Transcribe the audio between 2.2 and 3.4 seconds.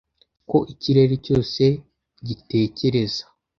gitekereza